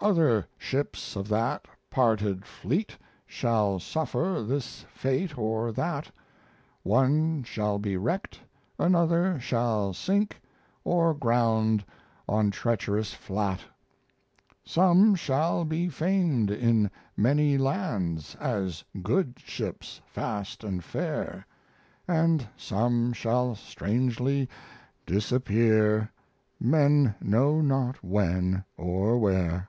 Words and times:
other 0.00 0.46
ships 0.58 1.16
of 1.16 1.26
that 1.26 1.66
parted 1.90 2.46
fleet 2.46 2.96
Shall 3.26 3.80
suffer 3.80 4.44
this 4.46 4.86
fate 4.94 5.36
or 5.36 5.72
that: 5.72 6.08
One 6.84 7.42
shall 7.42 7.80
be 7.80 7.96
wrecked, 7.96 8.38
another 8.78 9.40
shall 9.40 9.92
sink, 9.92 10.40
Or 10.84 11.12
ground 11.14 11.84
on 12.28 12.52
treacherous 12.52 13.12
flat. 13.12 13.58
Some 14.64 15.16
shall 15.16 15.64
be 15.64 15.88
famed 15.88 16.52
in 16.52 16.92
many 17.16 17.58
lands 17.58 18.36
As 18.36 18.84
good 19.02 19.34
ships, 19.44 20.00
fast 20.06 20.62
and 20.62 20.82
fair, 20.84 21.44
And 22.06 22.46
some 22.56 23.12
shall 23.12 23.56
strangely 23.56 24.48
disappear, 25.06 26.12
Men 26.60 27.16
know 27.20 27.60
not 27.60 28.02
when 28.04 28.64
or 28.76 29.18
where. 29.18 29.68